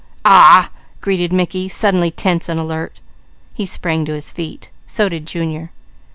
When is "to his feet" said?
4.05-4.71